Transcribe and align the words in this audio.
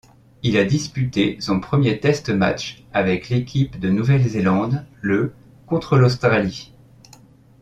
Il 0.41 0.57
a 0.57 0.65
disputé 0.65 1.37
son 1.41 1.59
premier 1.59 1.99
test 1.99 2.29
match 2.31 2.83
avec 2.91 3.29
l'équipe 3.29 3.79
de 3.79 3.91
Nouvelle-Zélande 3.91 4.83
le 4.99 5.35
contre 5.67 5.95
l'Australie. 5.95 6.73